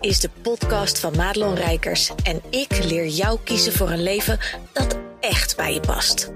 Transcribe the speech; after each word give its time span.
is 0.00 0.20
de 0.20 0.30
podcast 0.42 1.00
van 1.00 1.16
Madelon 1.16 1.54
Rijkers 1.54 2.12
en 2.22 2.42
ik 2.50 2.84
leer 2.84 3.06
jou 3.06 3.38
kiezen 3.44 3.72
voor 3.72 3.90
een 3.90 4.02
leven 4.02 4.38
dat 4.72 4.98
echt 5.20 5.56
bij 5.56 5.74
je 5.74 5.80
past. 5.80 6.32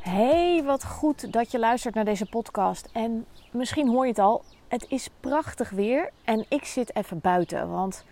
Hey, 0.00 0.62
wat 0.64 0.84
goed 0.84 1.32
dat 1.32 1.50
je 1.50 1.58
luistert 1.58 1.94
naar 1.94 2.04
deze 2.04 2.26
podcast. 2.26 2.88
En 2.92 3.26
misschien 3.50 3.88
hoor 3.88 4.02
je 4.02 4.10
het 4.10 4.18
al, 4.18 4.44
het 4.74 4.86
is 4.88 5.08
prachtig 5.20 5.70
weer 5.70 6.10
en 6.24 6.44
ik 6.48 6.64
zit 6.64 6.96
even 6.96 7.20
buiten. 7.20 7.70
Want 7.70 8.04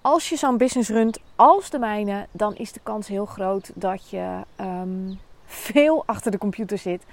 als 0.00 0.28
je 0.28 0.36
zo'n 0.36 0.56
business 0.56 0.88
runt 0.88 1.18
als 1.36 1.70
de 1.70 1.78
mijne, 1.78 2.26
dan 2.30 2.56
is 2.56 2.72
de 2.72 2.80
kans 2.82 3.08
heel 3.08 3.26
groot 3.26 3.72
dat 3.74 4.10
je 4.10 4.40
ehm, 4.56 5.14
veel 5.44 6.02
achter 6.06 6.30
de 6.30 6.38
computer 6.38 6.78
zit. 6.78 7.04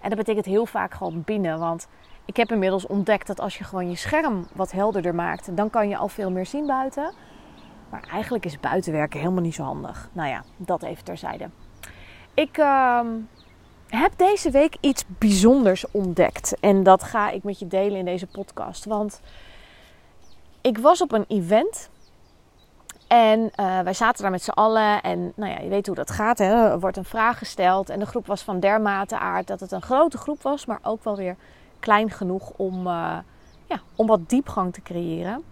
En 0.00 0.08
dat 0.08 0.18
betekent 0.18 0.44
heel 0.44 0.66
vaak 0.66 0.94
gewoon 0.94 1.22
binnen. 1.24 1.58
Want 1.58 1.88
ik 2.24 2.36
heb 2.36 2.52
inmiddels 2.52 2.86
ontdekt 2.86 3.26
dat 3.26 3.40
als 3.40 3.58
je 3.58 3.64
gewoon 3.64 3.90
je 3.90 3.96
scherm 3.96 4.46
wat 4.52 4.72
helderder 4.72 5.14
maakt, 5.14 5.56
dan 5.56 5.70
kan 5.70 5.88
je 5.88 5.96
al 5.96 6.08
veel 6.08 6.30
meer 6.30 6.46
zien 6.46 6.66
buiten. 6.66 7.12
Maar 7.90 8.08
eigenlijk 8.10 8.44
is 8.44 8.60
buitenwerken 8.60 9.20
helemaal 9.20 9.42
niet 9.42 9.54
zo 9.54 9.62
handig. 9.62 10.10
Nou 10.12 10.28
ja, 10.28 10.44
dat 10.56 10.82
even 10.82 11.04
terzijde. 11.04 11.50
Ik 12.34 12.58
ehm, 12.58 13.06
heb 13.94 14.12
deze 14.16 14.50
week 14.50 14.76
iets 14.80 15.04
bijzonders 15.06 15.84
ontdekt. 15.90 16.56
En 16.60 16.82
dat 16.82 17.02
ga 17.02 17.30
ik 17.30 17.42
met 17.42 17.58
je 17.58 17.66
delen 17.66 17.98
in 17.98 18.04
deze 18.04 18.26
podcast. 18.26 18.84
Want 18.84 19.20
ik 20.60 20.78
was 20.78 21.02
op 21.02 21.12
een 21.12 21.24
event. 21.28 21.90
En 23.06 23.40
uh, 23.40 23.80
wij 23.80 23.92
zaten 23.92 24.22
daar 24.22 24.30
met 24.30 24.42
z'n 24.42 24.50
allen. 24.50 25.02
En 25.02 25.32
nou 25.36 25.52
ja, 25.52 25.60
je 25.60 25.68
weet 25.68 25.86
hoe 25.86 25.96
dat 25.96 26.10
gaat. 26.10 26.38
Hè? 26.38 26.70
Er 26.70 26.80
wordt 26.80 26.96
een 26.96 27.04
vraag 27.04 27.38
gesteld. 27.38 27.88
En 27.88 27.98
de 27.98 28.06
groep 28.06 28.26
was 28.26 28.42
van 28.42 28.60
dermate 28.60 29.18
aard 29.18 29.46
dat 29.46 29.60
het 29.60 29.72
een 29.72 29.82
grote 29.82 30.18
groep 30.18 30.42
was. 30.42 30.66
Maar 30.66 30.78
ook 30.82 31.04
wel 31.04 31.16
weer 31.16 31.36
klein 31.78 32.10
genoeg 32.10 32.52
om, 32.56 32.86
uh, 32.86 33.16
ja, 33.66 33.80
om 33.96 34.06
wat 34.06 34.28
diepgang 34.28 34.72
te 34.72 34.82
creëren. 34.82 35.44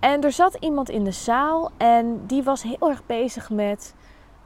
En 0.00 0.22
er 0.22 0.32
zat 0.32 0.56
iemand 0.60 0.88
in 0.88 1.04
de 1.04 1.10
zaal. 1.10 1.70
En 1.76 2.26
die 2.26 2.42
was 2.42 2.62
heel 2.62 2.88
erg 2.88 3.06
bezig 3.06 3.50
met 3.50 3.94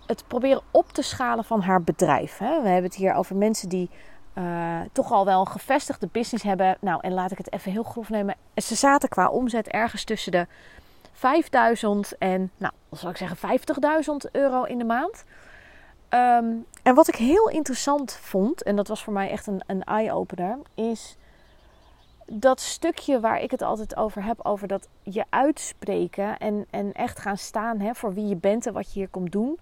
het 0.06 0.24
proberen 0.26 0.62
op 0.70 0.92
te 0.92 1.02
schalen 1.02 1.44
van 1.44 1.60
haar 1.60 1.82
bedrijf. 1.82 2.38
Hè. 2.38 2.62
We 2.62 2.68
hebben 2.68 2.90
het 2.90 2.94
hier 2.94 3.14
over 3.14 3.36
mensen 3.36 3.68
die 3.68 3.90
uh, 4.38 4.80
toch 4.92 5.12
al 5.12 5.24
wel 5.24 5.40
een 5.40 5.48
gevestigde 5.48 6.08
business 6.12 6.44
hebben. 6.44 6.76
Nou, 6.80 6.98
en 7.02 7.12
laat 7.12 7.30
ik 7.30 7.38
het 7.38 7.52
even 7.52 7.72
heel 7.72 7.82
grof 7.82 8.10
nemen. 8.10 8.34
Ze 8.54 8.74
zaten 8.74 9.08
qua 9.08 9.28
omzet 9.28 9.68
ergens 9.68 10.04
tussen 10.04 10.32
de 10.32 10.46
5000 11.12 12.18
en, 12.18 12.50
nou, 12.56 12.72
zal 12.90 13.10
ik 13.10 13.16
zeggen, 13.16 13.58
50.000 14.26 14.30
euro 14.32 14.62
in 14.62 14.78
de 14.78 14.84
maand. 14.84 15.24
Um, 16.10 16.66
en 16.82 16.94
wat 16.94 17.08
ik 17.08 17.14
heel 17.14 17.48
interessant 17.48 18.12
vond, 18.12 18.62
en 18.62 18.76
dat 18.76 18.88
was 18.88 19.04
voor 19.04 19.12
mij 19.12 19.30
echt 19.30 19.46
een, 19.46 19.62
een 19.66 19.84
eye-opener, 19.84 20.58
is 20.74 21.16
dat 22.26 22.60
stukje 22.60 23.20
waar 23.20 23.40
ik 23.40 23.50
het 23.50 23.62
altijd 23.62 23.96
over 23.96 24.24
heb, 24.24 24.40
over 24.42 24.68
dat 24.68 24.88
je 25.02 25.24
uitspreken 25.28 26.38
en, 26.38 26.66
en 26.70 26.92
echt 26.92 27.18
gaan 27.18 27.36
staan 27.36 27.80
hè, 27.80 27.94
voor 27.94 28.14
wie 28.14 28.26
je 28.26 28.36
bent 28.36 28.66
en 28.66 28.72
wat 28.72 28.92
je 28.92 28.98
hier 28.98 29.08
komt 29.08 29.32
doen 29.32 29.58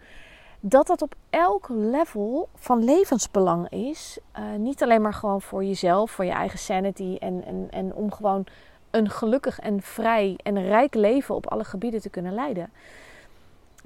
dat 0.66 0.86
dat 0.86 1.02
op 1.02 1.14
elk 1.30 1.68
level 1.68 2.48
van 2.54 2.84
levensbelang 2.84 3.68
is. 3.68 4.18
Uh, 4.38 4.44
niet 4.58 4.82
alleen 4.82 5.02
maar 5.02 5.14
gewoon 5.14 5.42
voor 5.42 5.64
jezelf, 5.64 6.10
voor 6.10 6.24
je 6.24 6.30
eigen 6.30 6.58
sanity 6.58 7.16
en, 7.20 7.44
en, 7.44 7.66
en 7.70 7.94
om 7.94 8.12
gewoon 8.12 8.44
een 8.90 9.10
gelukkig 9.10 9.58
en 9.58 9.82
vrij 9.82 10.38
en 10.42 10.66
rijk 10.66 10.94
leven 10.94 11.34
op 11.34 11.50
alle 11.50 11.64
gebieden 11.64 12.00
te 12.00 12.08
kunnen 12.08 12.34
leiden. 12.34 12.72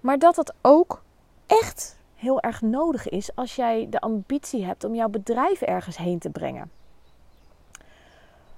Maar 0.01 0.19
dat 0.19 0.35
dat 0.35 0.55
ook 0.63 1.03
echt 1.47 1.99
heel 2.15 2.41
erg 2.41 2.63
nodig 2.63 3.09
is 3.09 3.35
als 3.35 3.57
jij 3.57 3.87
de 3.91 4.01
ambitie 4.01 4.65
hebt 4.65 4.85
om 4.85 4.95
jouw 4.95 5.09
bedrijf 5.09 5.61
ergens 5.61 5.97
heen 5.97 6.19
te 6.19 6.31
brengen. 6.31 6.71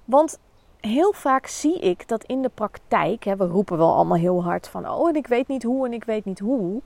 Want 0.04 0.38
heel 0.80 1.12
vaak 1.12 1.46
zie 1.46 1.78
ik 1.78 2.08
dat 2.08 2.24
in 2.24 2.42
de 2.42 2.50
praktijk, 2.54 3.24
hè, 3.24 3.36
we 3.36 3.46
roepen 3.46 3.78
wel 3.78 3.94
allemaal 3.94 4.18
heel 4.18 4.42
hard 4.42 4.68
van, 4.68 4.88
oh 4.88 5.08
en 5.08 5.16
ik 5.16 5.26
weet 5.26 5.48
niet 5.48 5.62
hoe 5.62 5.86
en 5.86 5.92
ik 5.92 6.04
weet 6.04 6.24
niet 6.24 6.38
hoe. 6.38 6.82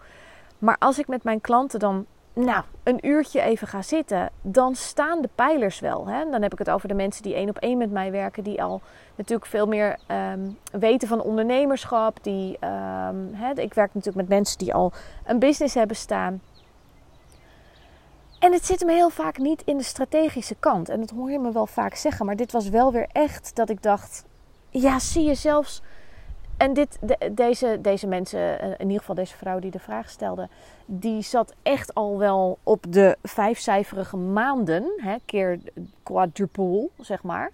Maar 0.64 0.76
als 0.78 0.98
ik 0.98 1.08
met 1.08 1.24
mijn 1.24 1.40
klanten 1.40 1.78
dan 1.78 2.06
nou, 2.32 2.64
een 2.82 3.06
uurtje 3.06 3.40
even 3.40 3.68
ga 3.68 3.82
zitten, 3.82 4.30
dan 4.42 4.74
staan 4.74 5.22
de 5.22 5.28
pijlers 5.34 5.80
wel. 5.80 6.06
Hè? 6.06 6.30
Dan 6.30 6.42
heb 6.42 6.52
ik 6.52 6.58
het 6.58 6.70
over 6.70 6.88
de 6.88 6.94
mensen 6.94 7.22
die 7.22 7.34
één 7.34 7.48
op 7.48 7.58
één 7.58 7.78
met 7.78 7.90
mij 7.90 8.10
werken, 8.10 8.44
die 8.44 8.62
al 8.62 8.80
natuurlijk 9.14 9.50
veel 9.50 9.66
meer 9.66 9.98
um, 10.32 10.58
weten 10.72 11.08
van 11.08 11.20
ondernemerschap. 11.20 12.22
Die, 12.22 12.52
um, 12.52 13.30
hè, 13.34 13.52
ik 13.54 13.74
werk 13.74 13.94
natuurlijk 13.94 14.16
met 14.16 14.28
mensen 14.28 14.58
die 14.58 14.74
al 14.74 14.92
een 15.24 15.38
business 15.38 15.74
hebben 15.74 15.96
staan. 15.96 16.42
En 18.38 18.52
het 18.52 18.66
zit 18.66 18.84
me 18.84 18.92
heel 18.92 19.10
vaak 19.10 19.38
niet 19.38 19.62
in 19.64 19.76
de 19.76 19.82
strategische 19.82 20.56
kant. 20.60 20.88
En 20.88 21.00
dat 21.00 21.10
hoor 21.10 21.30
je 21.30 21.38
me 21.38 21.52
wel 21.52 21.66
vaak 21.66 21.94
zeggen. 21.94 22.26
Maar 22.26 22.36
dit 22.36 22.52
was 22.52 22.68
wel 22.68 22.92
weer 22.92 23.08
echt 23.12 23.56
dat 23.56 23.68
ik 23.68 23.82
dacht: 23.82 24.24
ja, 24.70 24.98
zie 24.98 25.24
je 25.24 25.34
zelfs 25.34 25.82
en 26.56 26.72
dit, 26.72 26.98
de, 27.00 27.30
deze, 27.32 27.78
deze 27.80 28.06
mensen, 28.06 28.60
eh, 28.60 28.68
in 28.68 28.86
ieder 28.86 28.98
geval 28.98 29.14
deze 29.14 29.36
vrouw 29.36 29.58
die 29.58 29.70
de 29.70 29.78
vraag 29.78 30.10
stelde, 30.10 30.48
die 30.86 31.22
zat 31.22 31.54
echt 31.62 31.94
al 31.94 32.18
wel 32.18 32.58
op 32.62 32.84
de 32.88 33.16
vijfcijferige 33.22 34.16
maanden, 34.16 34.92
hè, 34.96 35.16
keer 35.24 35.58
quadruple, 36.02 36.88
zeg 37.00 37.22
maar. 37.22 37.50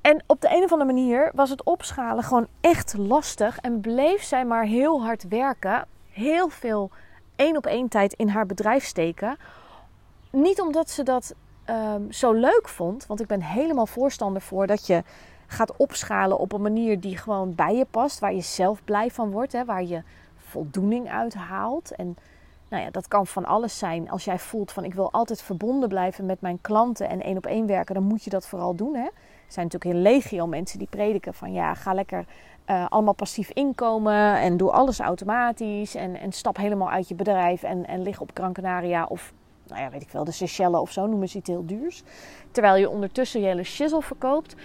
En 0.00 0.22
op 0.26 0.40
de 0.40 0.48
een 0.48 0.62
of 0.62 0.72
andere 0.72 0.92
manier 0.92 1.30
was 1.34 1.50
het 1.50 1.64
opschalen 1.64 2.24
gewoon 2.24 2.46
echt 2.60 2.94
lastig 2.96 3.58
en 3.58 3.80
bleef 3.80 4.22
zij 4.22 4.44
maar 4.44 4.64
heel 4.64 5.02
hard 5.02 5.28
werken, 5.28 5.86
heel 6.10 6.48
veel 6.48 6.90
één 7.36 7.56
op 7.56 7.66
één 7.66 7.88
tijd 7.88 8.12
in 8.12 8.28
haar 8.28 8.46
bedrijf 8.46 8.84
steken. 8.84 9.36
Niet 10.30 10.60
omdat 10.60 10.90
ze 10.90 11.02
dat 11.02 11.34
um, 11.70 12.12
zo 12.12 12.32
leuk 12.32 12.68
vond, 12.68 13.06
want 13.06 13.20
ik 13.20 13.26
ben 13.26 13.42
helemaal 13.42 13.86
voorstander 13.86 14.42
voor 14.42 14.66
dat 14.66 14.86
je 14.86 15.02
gaat 15.52 15.76
opschalen 15.76 16.38
op 16.38 16.52
een 16.52 16.62
manier 16.62 17.00
die 17.00 17.16
gewoon 17.16 17.54
bij 17.54 17.74
je 17.74 17.86
past, 17.90 18.18
waar 18.18 18.34
je 18.34 18.40
zelf 18.40 18.84
blij 18.84 19.10
van 19.10 19.30
wordt, 19.30 19.52
hè, 19.52 19.64
waar 19.64 19.84
je 19.84 20.02
voldoening 20.36 21.10
uit 21.10 21.34
haalt. 21.34 21.94
En 21.94 22.16
nou 22.68 22.82
ja, 22.82 22.90
dat 22.90 23.08
kan 23.08 23.26
van 23.26 23.44
alles 23.44 23.78
zijn. 23.78 24.10
Als 24.10 24.24
jij 24.24 24.38
voelt 24.38 24.72
van 24.72 24.84
ik 24.84 24.94
wil 24.94 25.12
altijd 25.12 25.42
verbonden 25.42 25.88
blijven 25.88 26.26
met 26.26 26.40
mijn 26.40 26.58
klanten 26.60 27.08
en 27.08 27.22
één 27.22 27.36
op 27.36 27.46
één 27.46 27.66
werken, 27.66 27.94
dan 27.94 28.04
moet 28.04 28.24
je 28.24 28.30
dat 28.30 28.46
vooral 28.46 28.74
doen. 28.74 28.94
Hè. 28.94 29.04
Er 29.04 29.58
zijn 29.58 29.66
natuurlijk 29.66 29.94
heel 29.94 30.12
legio 30.12 30.46
mensen 30.46 30.78
die 30.78 30.88
prediken 30.90 31.34
van 31.34 31.52
ja, 31.52 31.74
ga 31.74 31.94
lekker 31.94 32.24
uh, 32.70 32.86
allemaal 32.88 33.14
passief 33.14 33.50
inkomen 33.50 34.40
en 34.40 34.56
doe 34.56 34.70
alles 34.70 35.00
automatisch 35.00 35.94
en, 35.94 36.16
en 36.16 36.32
stap 36.32 36.56
helemaal 36.56 36.90
uit 36.90 37.08
je 37.08 37.14
bedrijf 37.14 37.62
en, 37.62 37.86
en 37.86 38.02
lig 38.02 38.20
op 38.20 38.30
Gran 38.34 38.52
Canaria 38.52 39.04
of 39.04 39.32
nou 39.66 39.82
ja, 39.82 39.90
weet 39.90 40.02
ik 40.02 40.10
wel, 40.10 40.24
de 40.24 40.30
Seychelles 40.30 40.80
of 40.80 40.90
zo, 40.90 41.06
noemen 41.06 41.28
ze 41.28 41.38
iets 41.38 41.48
heel 41.48 41.66
duurs. 41.66 42.02
Terwijl 42.50 42.76
je 42.76 42.90
ondertussen 42.90 43.40
je 43.40 43.46
hele 43.46 43.62
shizzle 43.62 44.02
verkoopt 44.02 44.56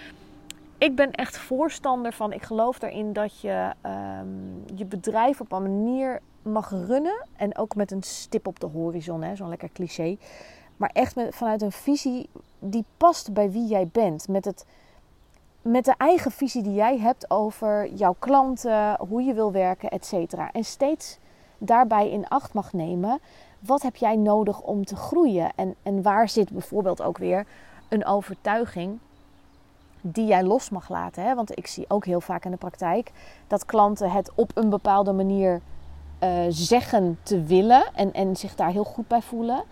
ik 0.77 0.95
ben 0.95 1.11
echt 1.11 1.37
voorstander 1.37 2.13
van. 2.13 2.33
Ik 2.33 2.43
geloof 2.43 2.81
erin 2.81 3.13
dat 3.13 3.39
je 3.39 3.73
um, 4.21 4.63
je 4.75 4.85
bedrijf 4.85 5.41
op 5.41 5.51
een 5.51 5.61
manier 5.61 6.19
mag 6.41 6.69
runnen. 6.69 7.25
En 7.35 7.57
ook 7.57 7.75
met 7.75 7.91
een 7.91 8.03
stip 8.03 8.47
op 8.47 8.59
de 8.59 8.67
horizon, 8.67 9.35
zo'n 9.35 9.49
lekker 9.49 9.69
cliché. 9.73 10.17
Maar 10.77 10.89
echt 10.93 11.15
met, 11.15 11.35
vanuit 11.35 11.61
een 11.61 11.71
visie 11.71 12.29
die 12.59 12.85
past 12.97 13.33
bij 13.33 13.51
wie 13.51 13.67
jij 13.67 13.87
bent. 13.91 14.27
Met, 14.27 14.45
het, 14.45 14.65
met 15.61 15.85
de 15.85 15.93
eigen 15.97 16.31
visie 16.31 16.63
die 16.63 16.73
jij 16.73 16.97
hebt 16.97 17.31
over 17.31 17.93
jouw 17.93 18.15
klanten, 18.19 18.95
hoe 19.09 19.23
je 19.23 19.33
wil 19.33 19.51
werken, 19.51 19.89
et 19.89 20.05
cetera. 20.05 20.51
En 20.51 20.63
steeds 20.63 21.17
daarbij 21.57 22.09
in 22.09 22.27
acht 22.27 22.53
mag 22.53 22.73
nemen. 22.73 23.19
Wat 23.59 23.81
heb 23.81 23.95
jij 23.95 24.15
nodig 24.15 24.61
om 24.61 24.85
te 24.85 24.95
groeien? 24.95 25.51
En, 25.55 25.75
en 25.83 26.01
waar 26.01 26.29
zit 26.29 26.51
bijvoorbeeld 26.51 27.01
ook 27.01 27.17
weer 27.17 27.45
een 27.89 28.05
overtuiging 28.05 28.99
die 30.01 30.25
jij 30.25 30.43
los 30.43 30.69
mag 30.69 30.89
laten. 30.89 31.23
Hè? 31.23 31.35
Want 31.35 31.57
ik 31.57 31.67
zie 31.67 31.85
ook 31.87 32.05
heel 32.05 32.21
vaak 32.21 32.45
in 32.45 32.51
de 32.51 32.57
praktijk 32.57 33.11
dat 33.47 33.65
klanten 33.65 34.11
het 34.11 34.31
op 34.35 34.51
een 34.53 34.69
bepaalde 34.69 35.11
manier 35.11 35.61
uh, 36.23 36.29
zeggen 36.49 37.19
te 37.23 37.43
willen 37.43 37.83
en, 37.93 38.13
en 38.13 38.35
zich 38.35 38.55
daar 38.55 38.71
heel 38.71 38.83
goed 38.83 39.07
bij 39.07 39.21
voelen. 39.21 39.63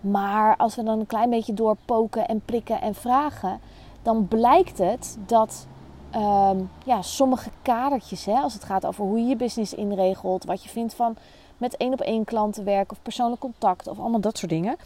Maar 0.00 0.56
als 0.56 0.74
we 0.74 0.82
dan 0.82 1.00
een 1.00 1.06
klein 1.06 1.30
beetje 1.30 1.54
doorpoken 1.54 2.28
en 2.28 2.40
prikken 2.44 2.80
en 2.80 2.94
vragen, 2.94 3.60
dan 4.02 4.28
blijkt 4.28 4.78
het 4.78 5.18
dat 5.26 5.66
um, 6.14 6.70
ja, 6.84 7.02
sommige 7.02 7.50
kadertjes, 7.62 8.24
hè, 8.24 8.34
als 8.34 8.54
het 8.54 8.64
gaat 8.64 8.86
over 8.86 9.04
hoe 9.04 9.18
je 9.18 9.26
je 9.26 9.36
business 9.36 9.74
inregelt, 9.74 10.44
wat 10.44 10.62
je 10.62 10.68
vindt 10.68 10.94
van 10.94 11.16
met 11.58 11.76
één 11.76 11.92
op 11.92 12.00
één 12.00 12.24
klanten 12.24 12.64
werken 12.64 12.96
of 12.96 13.02
persoonlijk 13.02 13.40
contact 13.40 13.88
of 13.88 13.98
allemaal 13.98 14.20
dat 14.20 14.38
soort 14.38 14.50
dingen, 14.50 14.76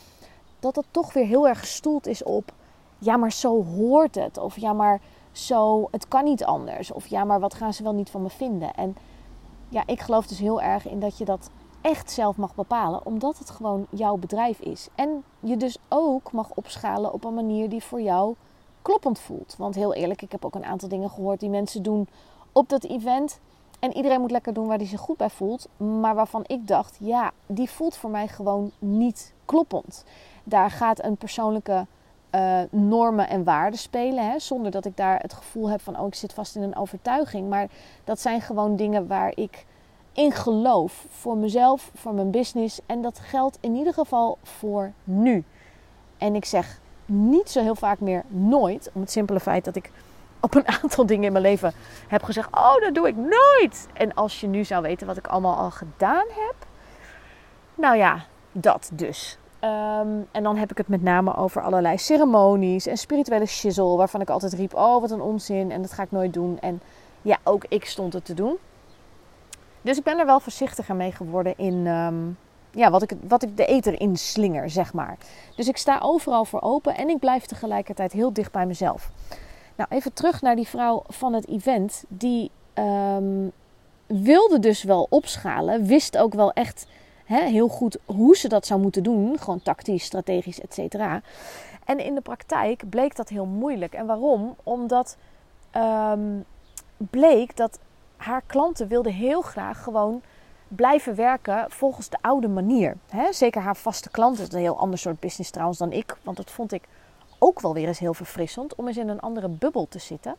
dat 0.60 0.74
dat 0.74 0.84
toch 0.90 1.12
weer 1.12 1.26
heel 1.26 1.48
erg 1.48 1.60
gestoeld 1.60 2.06
is 2.06 2.22
op 2.22 2.52
ja, 2.98 3.16
maar 3.16 3.32
zo 3.32 3.64
hoort 3.64 4.14
het. 4.14 4.38
Of 4.38 4.58
ja, 4.58 4.72
maar 4.72 5.00
zo, 5.32 5.88
het 5.90 6.08
kan 6.08 6.24
niet 6.24 6.44
anders. 6.44 6.92
Of 6.92 7.06
ja, 7.06 7.24
maar 7.24 7.40
wat 7.40 7.54
gaan 7.54 7.74
ze 7.74 7.82
wel 7.82 7.94
niet 7.94 8.10
van 8.10 8.22
me 8.22 8.30
vinden? 8.30 8.74
En 8.74 8.96
ja, 9.68 9.82
ik 9.86 10.00
geloof 10.00 10.26
dus 10.26 10.38
heel 10.38 10.62
erg 10.62 10.88
in 10.88 11.00
dat 11.00 11.18
je 11.18 11.24
dat 11.24 11.50
echt 11.80 12.10
zelf 12.10 12.36
mag 12.36 12.54
bepalen, 12.54 13.06
omdat 13.06 13.38
het 13.38 13.50
gewoon 13.50 13.86
jouw 13.90 14.16
bedrijf 14.16 14.60
is. 14.60 14.88
En 14.94 15.24
je 15.40 15.56
dus 15.56 15.78
ook 15.88 16.32
mag 16.32 16.50
opschalen 16.54 17.12
op 17.12 17.24
een 17.24 17.34
manier 17.34 17.68
die 17.68 17.82
voor 17.82 18.00
jou 18.00 18.34
kloppend 18.82 19.18
voelt. 19.18 19.54
Want 19.58 19.74
heel 19.74 19.94
eerlijk, 19.94 20.22
ik 20.22 20.32
heb 20.32 20.44
ook 20.44 20.54
een 20.54 20.64
aantal 20.64 20.88
dingen 20.88 21.10
gehoord 21.10 21.40
die 21.40 21.50
mensen 21.50 21.82
doen 21.82 22.08
op 22.52 22.68
dat 22.68 22.84
event. 22.84 23.40
En 23.78 23.96
iedereen 23.96 24.20
moet 24.20 24.30
lekker 24.30 24.52
doen 24.52 24.66
waar 24.66 24.76
hij 24.76 24.86
zich 24.86 25.00
goed 25.00 25.16
bij 25.16 25.30
voelt. 25.30 25.68
Maar 25.76 26.14
waarvan 26.14 26.44
ik 26.46 26.66
dacht, 26.66 26.96
ja, 27.00 27.30
die 27.46 27.70
voelt 27.70 27.96
voor 27.96 28.10
mij 28.10 28.28
gewoon 28.28 28.70
niet 28.78 29.34
kloppend. 29.44 30.04
Daar 30.44 30.70
gaat 30.70 31.04
een 31.04 31.16
persoonlijke 31.16 31.86
uh, 32.34 32.60
normen 32.70 33.28
en 33.28 33.44
waarden 33.44 33.78
spelen. 33.78 34.30
Hè, 34.30 34.38
zonder 34.38 34.70
dat 34.70 34.84
ik 34.84 34.96
daar 34.96 35.20
het 35.20 35.32
gevoel 35.32 35.70
heb 35.70 35.80
van, 35.80 35.98
oh, 35.98 36.06
ik 36.06 36.14
zit 36.14 36.32
vast 36.32 36.56
in 36.56 36.62
een 36.62 36.76
overtuiging. 36.76 37.48
Maar 37.48 37.69
dat 38.04 38.20
zijn 38.20 38.40
gewoon 38.40 38.76
dingen 38.76 39.06
waar 39.06 39.32
ik 39.34 39.66
in 40.12 40.32
geloof. 40.32 41.06
Voor 41.08 41.36
mezelf, 41.36 41.90
voor 41.94 42.14
mijn 42.14 42.30
business. 42.30 42.80
En 42.86 43.02
dat 43.02 43.19
geldt 43.19 43.58
in 43.60 43.75
ieder 43.75 43.92
geval 43.92 44.38
voor 44.42 44.92
nu. 45.04 45.44
En 46.19 46.34
ik 46.34 46.44
zeg 46.44 46.80
niet 47.06 47.50
zo 47.50 47.62
heel 47.62 47.75
vaak 47.75 48.00
meer 48.00 48.25
nooit. 48.28 48.90
Om 48.94 49.00
het 49.00 49.10
simpele 49.10 49.40
feit 49.40 49.64
dat 49.64 49.76
ik 49.76 49.90
op 50.40 50.54
een 50.54 50.69
aantal 50.82 51.06
dingen 51.06 51.25
in 51.25 51.32
mijn 51.32 51.44
leven 51.44 51.72
heb 52.08 52.22
gezegd: 52.22 52.48
Oh, 52.56 52.80
dat 52.80 52.94
doe 52.94 53.08
ik 53.08 53.16
nooit. 53.16 53.86
En 53.92 54.14
als 54.14 54.40
je 54.40 54.46
nu 54.46 54.64
zou 54.64 54.82
weten 54.82 55.06
wat 55.06 55.16
ik 55.16 55.26
allemaal 55.26 55.56
al 55.56 55.70
gedaan 55.70 56.26
heb. 56.28 56.54
Nou 57.75 57.96
ja, 57.96 58.25
dat 58.52 58.90
dus. 58.92 59.38
Ehm, 59.60 60.08
en 60.31 60.43
dan 60.43 60.56
heb 60.56 60.70
ik 60.70 60.78
het 60.78 60.88
met 60.88 61.02
name 61.02 61.37
over 61.37 61.62
allerlei 61.62 61.99
ceremonies 61.99 62.87
en 62.87 62.96
spirituele 62.96 63.46
shizzle. 63.46 63.96
Waarvan 63.96 64.20
ik 64.20 64.31
altijd 64.31 64.52
riep: 64.52 64.75
Oh, 64.75 65.00
wat 65.00 65.10
een 65.10 65.20
onzin. 65.20 65.70
En 65.70 65.82
dat 65.82 65.93
ga 65.93 66.02
ik 66.02 66.10
nooit 66.10 66.32
doen. 66.32 66.58
En 66.60 66.81
ja, 67.22 67.38
ook 67.44 67.64
ik 67.69 67.84
stond 67.84 68.12
het 68.12 68.25
te 68.25 68.34
doen. 68.34 68.56
Dus 69.82 69.99
ik 69.99 70.05
ben 70.05 70.19
er 70.19 70.26
wel 70.26 70.40
voorzichtiger 70.40 70.96
mee 70.96 71.12
geworden 71.12 71.55
in 71.56 71.87
ehm, 71.87 72.14
ja, 72.70 72.90
wat, 72.90 73.02
ik, 73.02 73.12
wat 73.28 73.43
ik 73.43 73.56
de 73.56 73.66
eter 73.66 74.00
in 74.00 74.16
slinger, 74.16 74.70
zeg 74.70 74.93
maar. 74.93 75.16
Dus 75.56 75.69
ik 75.69 75.76
sta 75.76 75.99
overal 76.02 76.44
voor 76.44 76.61
open 76.61 76.96
en 76.96 77.08
ik 77.08 77.19
blijf 77.19 77.44
tegelijkertijd 77.44 78.12
heel 78.12 78.32
dicht 78.32 78.52
bij 78.52 78.66
mezelf. 78.66 79.11
Nou, 79.76 79.90
even 79.93 80.12
terug 80.12 80.43
naar 80.43 80.56
die 80.56 80.69
vrouw 80.69 81.02
van 81.06 81.32
het 81.32 81.49
event. 81.49 82.04
Die 82.08 82.50
ehm, 82.75 83.49
wilde 84.06 84.58
dus 84.58 84.82
wel 84.82 85.06
opschalen. 85.11 85.84
Wist 85.84 86.19
ook 86.19 86.34
wel 86.34 86.52
echt 86.52 86.87
hè, 87.28 87.44
heel 87.44 87.69
goed 87.69 87.98
hoe 88.04 88.36
ze 88.36 88.48
dat 88.48 88.66
zou 88.66 88.80
moeten 88.80 89.02
doen. 89.02 89.38
Gewoon 89.38 89.62
tactisch, 89.62 90.04
strategisch, 90.04 90.60
et 90.60 90.75
cetera. 90.75 91.20
En 91.84 91.98
in 91.98 92.14
de 92.14 92.20
praktijk 92.20 92.90
bleek 92.90 93.16
dat 93.16 93.28
heel 93.28 93.46
moeilijk. 93.46 93.92
En 93.94 94.06
waarom? 94.06 94.56
Omdat 94.62 95.16
um, 95.76 96.44
bleek 96.96 97.56
dat 97.56 97.78
haar 98.16 98.42
klanten 98.46 98.88
wilden 98.88 99.12
heel 99.12 99.40
graag 99.40 99.82
gewoon 99.82 100.22
blijven 100.69 101.14
werken 101.14 101.70
volgens 101.70 102.08
de 102.08 102.19
oude 102.20 102.48
manier. 102.48 102.96
zeker 103.30 103.62
haar 103.62 103.76
vaste 103.76 104.10
klanten. 104.10 104.46
Is 104.46 104.52
een 104.52 104.58
heel 104.58 104.78
ander 104.78 104.98
soort 104.98 105.20
business 105.20 105.50
trouwens 105.50 105.78
dan 105.78 105.92
ik. 105.92 106.16
Want 106.22 106.36
dat 106.36 106.50
vond 106.50 106.72
ik 106.72 106.82
ook 107.38 107.60
wel 107.60 107.75
weer 107.75 107.86
eens 107.86 107.98
heel 107.98 108.14
verfrissend. 108.14 108.75
Om 108.75 108.86
eens 108.86 108.96
in 108.96 109.08
een 109.08 109.20
andere 109.20 109.48
bubbel 109.48 109.86
te 109.88 109.98
zitten. 109.98 110.36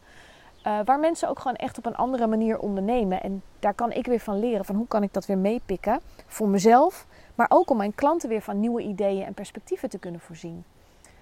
Uh, 0.65 0.79
waar 0.85 0.99
mensen 0.99 1.29
ook 1.29 1.39
gewoon 1.39 1.55
echt 1.55 1.77
op 1.77 1.85
een 1.85 1.95
andere 1.95 2.27
manier 2.27 2.59
ondernemen. 2.59 3.21
En 3.21 3.41
daar 3.59 3.73
kan 3.73 3.91
ik 3.91 4.05
weer 4.05 4.19
van 4.19 4.39
leren. 4.39 4.65
Van 4.65 4.75
hoe 4.75 4.87
kan 4.87 5.03
ik 5.03 5.13
dat 5.13 5.25
weer 5.25 5.37
meepikken 5.37 5.99
voor 6.27 6.47
mezelf. 6.47 7.05
Maar 7.35 7.47
ook 7.49 7.69
om 7.69 7.77
mijn 7.77 7.95
klanten 7.95 8.29
weer 8.29 8.41
van 8.41 8.59
nieuwe 8.59 8.81
ideeën 8.81 9.25
en 9.25 9.33
perspectieven 9.33 9.89
te 9.89 9.99
kunnen 9.99 10.19
voorzien. 10.19 10.63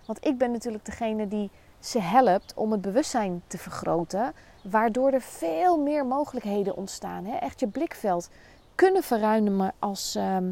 Want 0.06 0.25
ik 0.25 0.38
ben 0.38 0.51
natuurlijk 0.51 0.86
degene 0.86 1.28
die 1.28 1.50
ze 1.80 2.01
helpt 2.01 2.54
om 2.56 2.72
het 2.72 2.81
bewustzijn 2.81 3.42
te 3.48 3.57
vergroten. 3.57 4.34
Waardoor 4.63 5.12
er 5.12 5.22
veel 5.22 5.78
meer 5.78 6.06
mogelijkheden 6.06 6.75
ontstaan. 6.75 7.25
Hè? 7.25 7.36
Echt 7.36 7.60
je 7.60 7.68
blikveld 7.68 8.30
kunnen 8.75 9.04
verruimen 9.04 9.74
als, 9.80 10.16
ehm, 10.16 10.51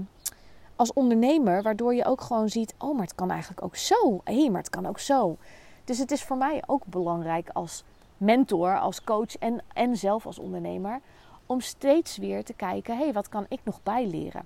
als 0.75 0.93
ondernemer. 0.93 1.61
Waardoor 1.61 1.95
je 1.95 2.05
ook 2.05 2.21
gewoon 2.21 2.49
ziet: 2.49 2.73
oh, 2.77 2.93
maar 2.93 3.05
het 3.05 3.15
kan 3.15 3.31
eigenlijk 3.31 3.63
ook 3.63 3.75
zo. 3.75 4.21
Hé, 4.23 4.49
maar 4.49 4.61
het 4.61 4.69
kan 4.69 4.85
ook 4.85 4.99
zo. 4.99 5.37
Dus 5.83 5.97
het 5.97 6.11
is 6.11 6.23
voor 6.23 6.37
mij 6.37 6.63
ook 6.65 6.85
belangrijk 6.85 7.49
als 7.53 7.83
mentor, 8.17 8.79
als 8.79 9.03
coach 9.03 9.37
en, 9.37 9.61
en 9.73 9.97
zelf 9.97 10.25
als 10.25 10.39
ondernemer. 10.39 10.99
Om 11.45 11.61
steeds 11.61 12.17
weer 12.17 12.43
te 12.43 12.53
kijken: 12.53 12.97
hé, 12.97 13.03
hey, 13.03 13.13
wat 13.13 13.29
kan 13.29 13.45
ik 13.49 13.59
nog 13.63 13.79
bijleren? 13.83 14.45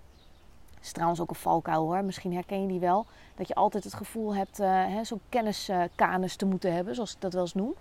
Dat 0.73 0.83
is 0.87 0.91
trouwens 0.91 1.19
ook 1.19 1.29
een 1.29 1.35
valkuil 1.35 1.81
hoor. 1.81 2.03
Misschien 2.03 2.33
herken 2.33 2.61
je 2.61 2.67
die 2.67 2.79
wel. 2.79 3.05
Dat 3.35 3.47
je 3.47 3.55
altijd 3.55 3.83
het 3.83 3.93
gevoel 3.93 4.35
hebt 4.35 4.59
uh, 4.59 4.85
zo'n 5.01 5.21
kenniskanus 5.29 6.35
te 6.35 6.45
moeten 6.45 6.73
hebben, 6.73 6.95
zoals 6.95 7.13
ik 7.13 7.21
dat 7.21 7.33
wel 7.33 7.41
eens 7.41 7.53
noem. 7.53 7.75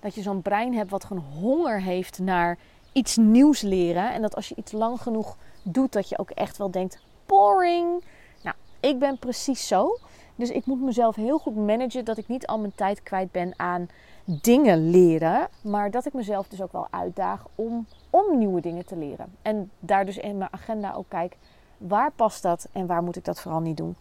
Dat 0.00 0.14
je 0.14 0.22
zo'n 0.22 0.42
brein 0.42 0.74
hebt 0.74 0.90
wat 0.90 1.04
gewoon 1.04 1.24
honger 1.40 1.82
heeft 1.82 2.18
naar 2.18 2.58
iets 2.92 3.16
nieuws 3.16 3.60
leren. 3.60 4.12
En 4.12 4.22
dat 4.22 4.36
als 4.36 4.48
je 4.48 4.54
iets 4.54 4.72
lang 4.72 5.00
genoeg 5.00 5.36
doet, 5.62 5.92
dat 5.92 6.08
je 6.08 6.18
ook 6.18 6.30
echt 6.30 6.56
wel 6.56 6.70
denkt: 6.70 6.98
boring. 7.26 8.04
Nou, 8.42 8.56
ik 8.80 8.98
ben 8.98 9.18
precies 9.18 9.66
zo. 9.66 9.98
Dus 10.36 10.50
ik 10.50 10.66
moet 10.66 10.80
mezelf 10.80 11.16
heel 11.16 11.38
goed 11.38 11.56
managen 11.56 12.04
dat 12.04 12.18
ik 12.18 12.28
niet 12.28 12.46
al 12.46 12.58
mijn 12.58 12.74
tijd 12.74 13.02
kwijt 13.02 13.30
ben 13.30 13.52
aan 13.56 13.88
dingen 14.24 14.90
leren. 14.90 15.48
Maar 15.60 15.90
dat 15.90 16.06
ik 16.06 16.12
mezelf 16.12 16.48
dus 16.48 16.62
ook 16.62 16.72
wel 16.72 16.86
uitdaag 16.90 17.46
om, 17.54 17.86
om 18.10 18.38
nieuwe 18.38 18.60
dingen 18.60 18.86
te 18.86 18.96
leren. 18.96 19.26
En 19.42 19.70
daar 19.80 20.04
dus 20.04 20.18
in 20.18 20.38
mijn 20.38 20.52
agenda 20.52 20.92
ook 20.92 21.08
kijk. 21.08 21.36
Waar 21.78 22.12
past 22.12 22.42
dat 22.42 22.68
en 22.72 22.86
waar 22.86 23.02
moet 23.02 23.16
ik 23.16 23.24
dat 23.24 23.40
vooral 23.40 23.60
niet 23.60 23.76
doen? 23.76 23.96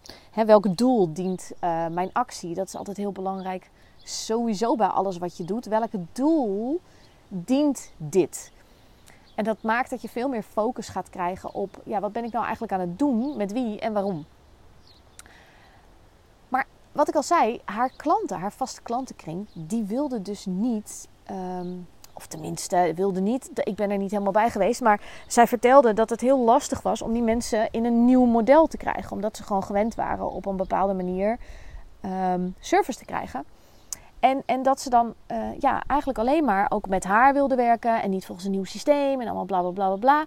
Welk 0.46 0.78
doel 0.78 1.14
dient 1.14 1.52
uh, 1.64 1.88
mijn 1.88 2.10
actie? 2.14 2.54
Dat 2.54 2.68
is 2.68 2.76
altijd 2.76 2.98
heel 2.98 3.12
belangrijk. 3.12 3.70
Sowieso 4.04 4.76
bij 4.76 4.88
alles 4.88 5.18
wat 5.18 5.38
je 5.38 5.44
doet. 5.44 5.66
Welk 5.66 5.92
doel 6.12 6.82
dient 7.28 7.92
dit? 7.98 8.52
En 9.36 9.44
dat 9.44 9.62
maakt 9.62 9.90
dat 9.90 10.02
je 10.02 10.10
veel 10.10 10.30
meer 10.30 10.44
focus 10.44 10.90
gaat 10.90 11.10
krijgen 11.10 11.54
op, 11.54 11.82
ja, 11.86 12.00
wat 12.00 12.12
ben 12.12 12.24
ik 12.24 12.32
nou 12.32 12.44
eigenlijk 12.44 12.74
aan 12.74 12.80
het 12.80 13.00
doen, 13.00 13.38
met 13.38 13.52
wie 13.52 13.80
en 13.80 13.94
waarom. 13.94 14.26
Wat 16.94 17.08
ik 17.08 17.16
al 17.16 17.24
zei, 17.24 17.62
haar 17.66 17.92
klanten, 17.96 18.40
haar 18.40 18.52
vaste 18.52 18.82
klantenkring, 18.82 19.48
die 19.54 19.84
wilde 19.84 20.22
dus 20.22 20.46
niet, 20.46 21.08
ehm, 21.24 21.68
of 22.14 22.28
tenminste 22.28 22.92
wilde 22.96 23.22
niet, 23.22 23.50
ik 23.54 23.76
ben 23.76 23.92
er 23.92 23.98
niet 23.98 24.12
helemaal 24.12 24.32
bij 24.32 24.50
geweest, 24.50 24.82
maar 24.82 25.02
zij 25.28 25.48
vertelde 25.48 25.94
dat 25.94 26.10
het 26.10 26.22
heel 26.22 26.40
lastig 26.40 26.82
was 26.82 27.02
om 27.02 27.14
die 27.14 27.22
mensen 27.22 27.68
in 27.72 27.86
een 27.86 28.06
nieuw 28.06 28.26
model 28.26 28.68
te 28.68 28.78
krijgen, 28.78 29.12
omdat 29.12 29.38
ze 29.38 29.44
gewoon 29.44 29.64
gewend 29.64 29.96
waren 29.96 30.32
op 30.32 30.46
een 30.46 30.58
bepaalde 30.58 30.94
manier 30.94 31.38
um, 32.06 32.56
service 32.60 33.00
te 33.00 33.06
krijgen. 33.06 33.46
En, 34.20 34.44
en 34.46 34.64
dat 34.64 34.82
ze 34.82 34.90
dan 34.90 35.14
uh, 35.32 35.60
ja, 35.60 35.84
eigenlijk 35.88 36.20
alleen 36.20 36.46
maar 36.46 36.72
ook 36.72 36.88
met 36.88 37.04
haar 37.04 37.34
wilde 37.34 37.56
werken 37.56 38.02
en 38.02 38.10
niet 38.10 38.26
volgens 38.26 38.46
een 38.46 38.54
nieuw 38.54 38.64
systeem 38.64 39.22
en 39.22 39.28
allemaal 39.28 39.46
bla 39.46 39.62
bla 39.62 39.72
bla 39.72 39.96
bla. 39.96 40.26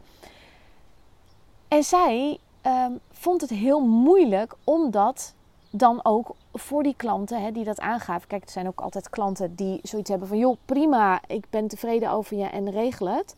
En 1.69 1.83
zij 1.83 2.39
um, 2.63 3.01
vond 3.11 3.41
het 3.41 3.51
heel 3.51 3.81
moeilijk 3.81 4.55
om 4.65 4.91
dat 4.91 5.35
dan 5.77 6.01
ook 6.03 6.35
voor 6.53 6.83
die 6.83 6.95
klanten 6.97 7.43
hè, 7.43 7.53
die 7.53 7.65
dat 7.65 7.81
aangaven. 7.81 8.29
Kijk, 8.29 8.45
er 8.45 8.51
zijn 8.51 8.67
ook 8.67 8.81
altijd 8.81 9.11
klanten 9.11 9.55
die 9.55 9.81
zoiets 9.83 10.11
hebben 10.11 10.29
van: 10.29 10.39
joh, 10.39 10.57
prima, 10.65 11.21
ik 11.27 11.47
ben 11.51 11.69
tevreden 11.69 12.11
over 12.11 12.37
je 12.37 12.45
en 12.45 12.71
regel 12.71 13.09
het. 13.09 13.37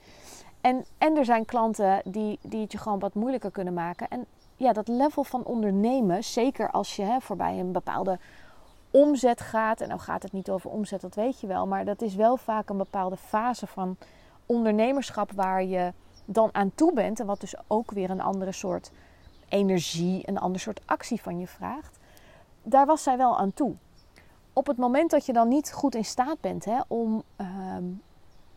En, 0.60 0.84
en 0.98 1.16
er 1.16 1.24
zijn 1.24 1.44
klanten 1.44 2.02
die, 2.04 2.38
die 2.42 2.60
het 2.60 2.72
je 2.72 2.78
gewoon 2.78 2.98
wat 2.98 3.14
moeilijker 3.14 3.50
kunnen 3.50 3.74
maken. 3.74 4.08
En 4.08 4.26
ja, 4.56 4.72
dat 4.72 4.88
level 4.88 5.24
van 5.24 5.44
ondernemen, 5.44 6.24
zeker 6.24 6.70
als 6.70 6.96
je 6.96 7.02
hè, 7.02 7.20
voorbij 7.20 7.58
een 7.58 7.72
bepaalde 7.72 8.18
omzet 8.90 9.40
gaat. 9.40 9.80
En 9.80 9.88
nou 9.88 10.00
gaat 10.00 10.22
het 10.22 10.32
niet 10.32 10.50
over 10.50 10.70
omzet, 10.70 11.00
dat 11.00 11.14
weet 11.14 11.40
je 11.40 11.46
wel. 11.46 11.66
Maar 11.66 11.84
dat 11.84 12.02
is 12.02 12.14
wel 12.14 12.36
vaak 12.36 12.68
een 12.68 12.76
bepaalde 12.76 13.16
fase 13.16 13.66
van 13.66 13.96
ondernemerschap 14.46 15.32
waar 15.32 15.64
je 15.64 15.92
dan 16.24 16.48
aan 16.52 16.72
toe 16.74 16.92
bent. 16.92 17.20
En 17.20 17.26
wat 17.26 17.40
dus 17.40 17.54
ook 17.66 17.90
weer 17.90 18.10
een 18.10 18.20
andere 18.20 18.52
soort 18.52 18.90
energie, 19.48 20.28
een 20.28 20.38
ander 20.38 20.60
soort 20.60 20.80
actie 20.84 21.22
van 21.22 21.38
je 21.38 21.46
vraagt. 21.46 21.97
Daar 22.68 22.86
was 22.86 23.02
zij 23.02 23.16
wel 23.16 23.38
aan 23.38 23.54
toe. 23.54 23.74
Op 24.52 24.66
het 24.66 24.76
moment 24.76 25.10
dat 25.10 25.26
je 25.26 25.32
dan 25.32 25.48
niet 25.48 25.72
goed 25.72 25.94
in 25.94 26.04
staat 26.04 26.40
bent 26.40 26.64
hè, 26.64 26.80
om 26.86 27.22
ehm, 27.36 27.84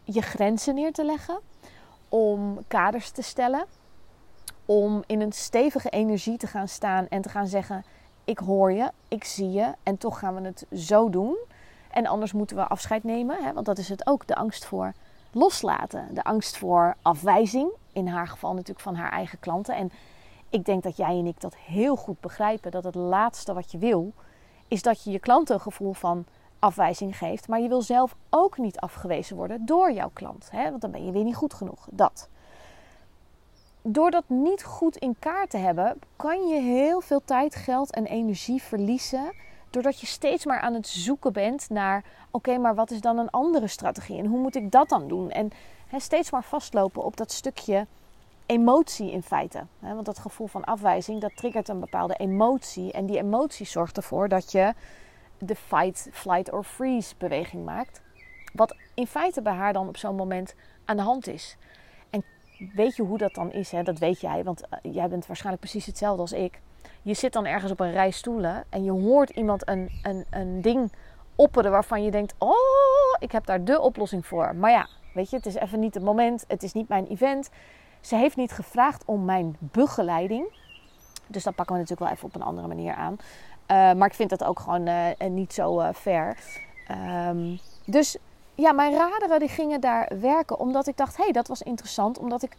je 0.04 0.22
grenzen 0.22 0.76
neer 0.76 0.94
te 0.94 1.06
leggen, 1.06 1.40
om 2.10 2.60
kaders 2.68 3.10
te 3.10 3.22
stellen, 3.22 3.66
om 4.66 5.04
in 5.06 5.22
een 5.22 5.32
stevige 5.32 5.90
energie 5.90 6.38
te 6.38 6.48
gaan 6.48 6.68
staan 6.68 7.08
en 7.08 7.22
te 7.22 7.30
gaan 7.30 7.48
zeggen: 7.48 7.84
ik 8.24 8.40
hoor 8.40 8.72
je, 8.72 8.92
ik 9.08 9.24
zie 9.24 9.52
je 9.52 9.74
en 9.84 9.98
toch 9.98 10.20
gaan 10.20 10.36
we 10.36 10.42
het 10.42 10.66
zo 10.74 11.10
doen. 11.10 11.38
En 11.92 12.08
anders 12.08 12.34
moeten 12.34 12.56
we 12.56 12.68
afscheid 12.68 13.04
nemen, 13.04 13.44
hè, 13.44 13.54
want 13.54 13.66
dat 13.66 13.78
is 13.78 13.90
het 13.90 14.08
ook, 14.08 14.28
de 14.28 14.36
angst 14.36 14.66
voor 14.66 14.94
loslaten. 15.32 16.14
De 16.14 16.24
angst 16.24 16.58
voor 16.58 16.96
afwijzing, 17.02 17.70
in 17.94 18.08
haar 18.08 18.28
geval 18.28 18.52
natuurlijk 18.52 18.80
van 18.80 18.96
haar 18.96 19.12
eigen 19.12 19.40
klanten. 19.40 19.76
En 19.76 19.92
ik 20.52 20.66
denk 20.66 20.84
dat 20.84 20.98
jij 20.98 21.18
en 21.18 21.26
ik 21.26 21.40
dat 21.40 21.56
heel 21.56 21.96
goed 21.96 22.20
begrijpen, 22.20 22.72
dat 22.72 22.84
het 22.84 22.96
laatste 22.96 23.54
wat 23.54 23.72
je 23.72 23.78
wil, 23.78 24.14
is 24.68 24.82
dat 24.82 25.04
je 25.04 25.12
je 25.12 25.20
klanten 25.20 25.56
een 25.56 25.62
gevoel 25.62 25.94
van 25.94 26.26
afwijzing 26.60 27.18
geeft. 27.18 27.48
Maar 27.48 27.60
je 27.60 27.68
wil 27.68 27.82
zelf 27.82 28.16
ook 28.30 28.58
niet 28.58 28.80
afgewezen 28.80 29.36
worden 29.36 29.66
door 29.66 29.92
jouw 29.92 30.10
klant, 30.14 30.48
hè, 30.52 30.70
want 30.70 30.82
dan 30.82 30.92
ben 30.92 31.06
je 31.06 31.12
weer 31.12 31.24
niet 31.24 31.36
goed 31.36 31.54
genoeg. 31.54 31.88
Dat 31.92 32.30
door 33.82 34.12
dat 34.12 34.24
niet 34.28 34.64
goed 34.64 34.98
in 34.98 35.16
kaart 35.20 35.50
te 35.50 35.58
hebben, 35.58 36.00
kan 36.16 36.48
je 36.48 36.62
heel 36.62 37.02
veel 37.02 37.22
tijd, 37.26 37.56
geld 37.56 37.94
en 37.94 38.06
energie 38.06 38.62
verliezen. 38.62 39.34
Doordat 39.70 40.00
je 40.00 40.06
steeds 40.06 40.46
maar 40.46 40.60
aan 40.60 40.74
het 40.74 40.88
zoeken 40.88 41.34
bent 41.34 41.70
naar: 41.70 42.04
oké, 42.32 42.58
maar 42.58 42.76
wat 42.76 42.92
is 42.92 43.02
dan 43.02 43.18
een 43.18 43.30
andere 43.30 43.68
strategie 43.68 44.18
en 44.18 44.26
hoe 44.26 44.40
moet 44.40 44.56
ik 44.56 44.72
dat 44.72 44.90
dan 44.90 45.08
doen? 45.08 45.30
En 45.30 45.52
steeds 45.98 46.32
maar 46.32 46.44
vastlopen 46.44 47.04
op 47.04 47.18
dat 47.18 47.32
stukje 47.32 47.88
emotie 48.52 49.12
in 49.12 49.24
feite. 49.24 49.66
want 49.80 50.06
dat 50.06 50.20
gevoel 50.20 50.48
van 50.48 50.64
afwijzing, 50.64 51.22
dat 51.22 51.36
triggert 51.36 51.70
een 51.70 51.80
bepaalde 51.80 52.16
emotie. 52.16 52.92
En 52.92 53.06
die 53.06 53.18
emotie 53.18 53.66
zorgt 53.66 53.98
ervoor 53.98 54.28
dat 54.28 54.52
je 54.52 54.74
de 55.38 55.56
fight, 55.56 56.10
flight 56.12 56.52
or 56.52 56.64
freeze 56.64 57.16
beweging 57.18 57.66
maakt. 57.66 58.02
Wat 58.54 58.76
in 58.94 59.08
feite 59.08 59.42
bij 59.42 59.54
haar 59.54 59.74
dan 59.74 59.88
op 59.88 59.98
zo'n 59.98 60.16
moment 60.16 60.56
aan 60.86 60.98
de 60.98 61.04
hand 61.04 61.28
is. 61.28 61.58
En 62.10 62.24
weet 62.74 62.96
je 62.96 63.04
hoe 63.04 63.18
dat 63.18 63.34
dan 63.34 63.52
is? 63.52 63.72
Hè? 63.72 63.84
Dat 63.84 64.00
weet 64.00 64.22
jij, 64.22 64.44
want 64.44 64.68
eh, 64.68 64.94
jij 64.94 65.08
bent 65.08 65.28
waarschijnlijk 65.28 65.64
precies 65.64 65.86
hetzelfde 65.86 66.22
als 66.22 66.34
ik. 66.34 66.62
Je 67.02 67.14
zit 67.14 67.34
dan 67.34 67.46
ergens 67.46 67.72
op 67.72 67.80
een 67.80 67.92
rij 67.92 68.12
stoelen 68.12 68.64
en 68.70 68.84
je 68.84 68.92
hoort 68.92 69.30
iemand 69.30 69.68
een, 69.68 69.90
een, 70.02 70.26
een 70.30 70.62
ding 70.62 70.92
opperen 71.36 71.72
waarvan 71.72 72.04
je 72.04 72.12
denkt: 72.12 72.34
Oh, 72.38 73.16
ik 73.20 73.32
heb 73.32 73.46
daar 73.46 73.64
de 73.64 73.82
oplossing 73.82 74.26
voor. 74.26 74.56
Maar 74.56 74.72
ja, 74.72 74.88
weet 75.14 75.30
je, 75.30 75.36
het 75.36 75.46
is 75.46 75.56
even 75.56 75.80
niet 75.80 75.94
het 75.94 76.04
moment, 76.04 76.46
het 76.48 76.64
is 76.64 76.74
niet 76.74 76.88
mijn 76.88 77.08
event. 77.08 77.50
Ze 78.02 78.16
heeft 78.16 78.36
niet 78.36 78.52
gevraagd 78.52 79.06
om 79.06 79.26
mijn 79.26 79.58
begeleiding. 79.60 80.46
Dus 81.28 81.44
dat 81.44 81.56
pakken 81.56 81.76
we 81.76 81.82
natuurlijk 81.82 82.10
wel 82.10 82.18
even 82.18 82.28
op 82.28 82.36
een 82.36 82.48
andere 82.48 82.68
manier 82.68 82.94
aan. 82.94 83.14
Uh, 83.14 83.98
maar 84.00 84.08
ik 84.08 84.14
vind 84.14 84.30
dat 84.30 84.44
ook 84.44 84.60
gewoon 84.60 84.88
uh, 84.88 85.06
niet 85.30 85.54
zo 85.54 85.92
fair. 85.94 86.38
Um, 87.28 87.60
dus 87.86 88.18
ja, 88.56 88.72
mijn 88.72 88.94
raderen 88.94 89.40
die 89.40 89.50
gingen 89.50 89.82
daar 89.82 90.12
werken. 90.20 90.60
Omdat 90.60 90.88
ik 90.88 90.98
dacht, 90.98 91.18
hé, 91.18 91.24
hey, 91.24 91.32
dat 91.32 91.48
was 91.48 91.62
interessant. 91.62 92.20
Omdat 92.20 92.44
ik 92.44 92.58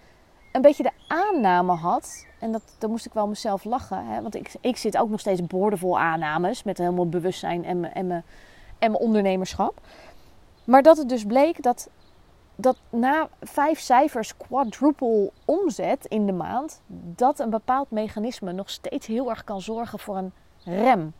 een 0.53 0.63
beetje 0.63 0.83
de 0.83 0.93
aanname 1.07 1.73
had. 1.73 2.27
En 2.39 2.53
dat, 2.53 2.63
dan 2.79 2.91
moest 2.91 3.07
ik 3.07 3.13
wel 3.13 3.29
mezelf 3.29 3.65
lachen. 3.65 4.07
Hè? 4.07 4.23
Want 4.23 4.35
ik, 4.35 4.55
ik 4.61 4.77
zit 4.77 4.99
ook 4.99 5.09
nog 5.09 5.21
steeds 5.21 5.47
boordevol 5.47 5.99
aannames. 5.99 6.63
Met 6.63 6.79
helemaal 6.79 7.09
bewustzijn 7.09 7.65
en 7.65 7.81
mijn, 7.81 8.25
en, 8.79 8.95
ondernemerschap. 8.95 9.81
Maar 10.65 10.83
dat 10.83 10.97
het 10.97 11.09
dus 11.09 11.25
bleek 11.25 11.63
dat, 11.63 11.89
dat 12.57 12.77
na 12.91 13.29
vijf 13.41 13.81
cijfers 13.81 14.37
quadruple 14.37 15.31
omzet 15.45 16.07
in 16.07 16.27
de 16.27 16.33
maand. 16.33 16.81
Dat 17.17 17.39
een 17.39 17.51
bepaald 17.51 17.91
mechanisme 17.91 18.53
nog 18.53 18.71
steeds 18.71 19.07
heel 19.07 19.31
erg 19.31 19.45
kan 19.45 19.61
zorgen 19.61 19.99
voor 19.99 20.17
een 20.17 20.33
rem. 20.65 21.13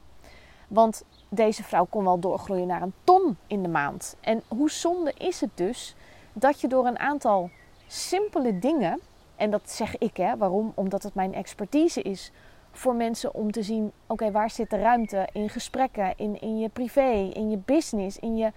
Want 0.69 1.05
deze 1.29 1.63
vrouw 1.63 1.87
kon 1.91 2.05
wel 2.05 2.19
doorgroeien 2.19 2.67
naar 2.67 2.83
een 2.83 2.95
ton 3.05 3.37
in 3.47 3.63
de 3.63 3.69
maand. 3.69 4.17
En 4.21 4.43
hoe 4.49 4.71
zonde 4.71 5.13
is 5.19 5.41
het 5.41 5.51
dus 5.55 5.95
dat 6.33 6.61
je 6.61 6.69
door 6.69 6.87
een 6.87 6.99
aantal 6.99 7.51
simpele 7.87 8.59
dingen, 8.59 9.01
en 9.37 9.51
dat 9.51 9.71
zeg 9.71 9.99
ik 9.99 10.17
hè, 10.17 10.37
waarom? 10.37 10.73
Omdat 10.75 11.03
het 11.03 11.15
mijn 11.15 11.35
expertise 11.35 12.03
is 12.03 12.33
voor 12.73 12.95
mensen 12.95 13.35
om 13.35 13.51
te 13.51 13.63
zien: 13.63 13.93
oké, 14.07 14.31
waar 14.31 14.51
zit 14.51 14.71
de 14.71 14.79
ruimte 14.79 15.29
in 15.33 15.49
gesprekken, 15.49 16.13
in, 16.17 16.41
in 16.41 16.59
je 16.59 16.69
privé, 16.69 17.31
in 17.35 17.51
je 17.51 17.59
business, 17.65 18.19
in, 18.19 18.37
je, 18.37 18.53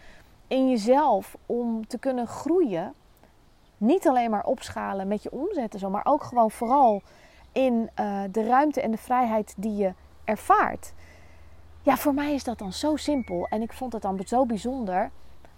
in 0.47 0.69
jezelf 0.69 1.37
om 1.45 1.87
te 1.87 1.97
kunnen 1.97 2.27
groeien. 2.27 2.93
Niet 3.77 4.07
alleen 4.07 4.29
maar 4.29 4.45
opschalen 4.45 5.07
met 5.07 5.23
je 5.23 5.31
omzetten, 5.31 5.79
zo, 5.79 5.89
maar 5.89 6.05
ook 6.05 6.23
gewoon 6.23 6.51
vooral 6.51 7.01
in 7.51 7.89
uh, 7.99 8.21
de 8.31 8.43
ruimte 8.43 8.81
en 8.81 8.91
de 8.91 8.97
vrijheid 8.97 9.53
die 9.57 9.75
je 9.75 9.93
ervaart. 10.23 10.93
Ja, 11.81 11.97
voor 11.97 12.13
mij 12.13 12.33
is 12.33 12.43
dat 12.43 12.57
dan 12.57 12.73
zo 12.73 12.95
simpel. 12.95 13.47
En 13.49 13.61
ik 13.61 13.73
vond 13.73 13.93
het 13.93 14.01
dan 14.01 14.21
zo 14.25 14.45
bijzonder 14.45 15.11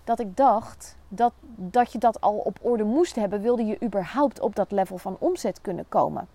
dat 0.04 0.20
ik 0.20 0.38
dacht 0.38 0.98
dat, 1.08 1.34
dat 1.56 1.92
je 1.92 1.98
dat 1.98 2.22
al 2.22 2.38
op 2.38 2.60
orde 2.62 2.84
moest 2.84 3.16
hebben. 3.16 3.42
Wilde 3.42 3.66
je 3.66 3.84
überhaupt 3.84 4.40
op 4.40 4.56
dat 4.56 4.72
level 4.72 4.98
van 4.98 5.16
omzet 5.20 5.62
kunnen 5.62 5.86
komen? 5.90 6.28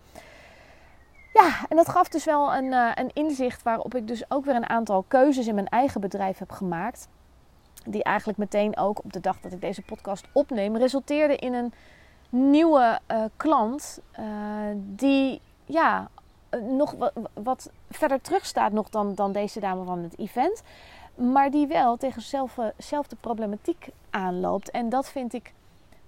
Ja, 1.33 1.51
en 1.69 1.77
dat 1.77 1.89
gaf 1.89 2.09
dus 2.09 2.25
wel 2.25 2.55
een, 2.55 2.65
uh, 2.65 2.91
een 2.95 3.11
inzicht 3.13 3.63
waarop 3.63 3.95
ik 3.95 4.07
dus 4.07 4.31
ook 4.31 4.45
weer 4.45 4.55
een 4.55 4.69
aantal 4.69 5.05
keuzes 5.09 5.47
in 5.47 5.55
mijn 5.55 5.69
eigen 5.69 6.01
bedrijf 6.01 6.39
heb 6.39 6.51
gemaakt. 6.51 7.09
Die 7.87 8.03
eigenlijk 8.03 8.39
meteen 8.39 8.77
ook 8.77 9.05
op 9.05 9.13
de 9.13 9.21
dag 9.21 9.41
dat 9.41 9.53
ik 9.53 9.61
deze 9.61 9.83
podcast 9.83 10.27
opneem, 10.33 10.77
resulteerde 10.77 11.37
in 11.37 11.55
een 11.55 11.73
nieuwe 12.29 13.01
uh, 13.11 13.25
klant. 13.37 14.01
Uh, 14.19 14.27
die 14.77 15.41
ja, 15.65 16.09
eh, 16.49 16.61
nog 16.61 16.93
wat, 16.93 17.13
wat, 17.33 17.71
verder 17.91 18.21
terug 18.21 18.47
staat 18.47 18.73
nog 18.73 18.89
dan, 18.89 19.15
dan 19.15 19.33
deze 19.33 19.61
dame 19.61 19.85
van 19.85 19.99
het 19.99 20.19
event. 20.19 20.63
Maar 21.15 21.51
die 21.51 21.67
wel 21.67 21.97
tegen 21.97 22.23
dezelfde 22.77 23.17
problematiek 23.21 23.89
aanloopt. 24.11 24.71
En 24.71 24.89
dat 24.89 25.09
vind 25.09 25.33
ik 25.33 25.53